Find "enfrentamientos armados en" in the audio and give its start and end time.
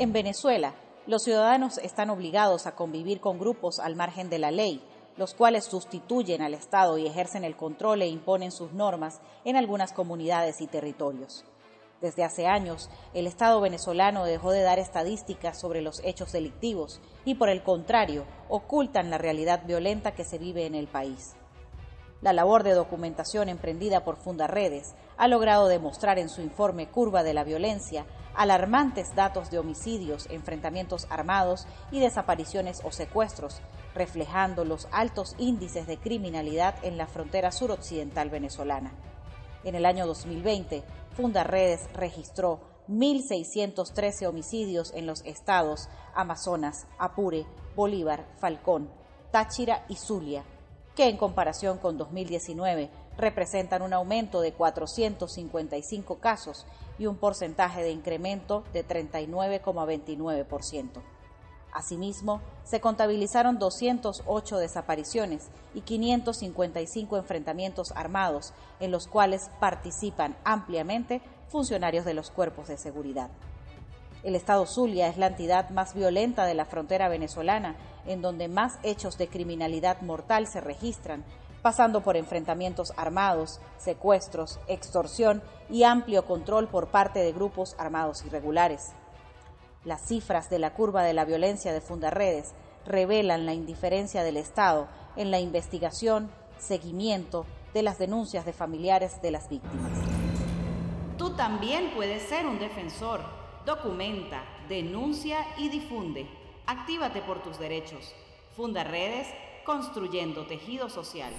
67.16-68.90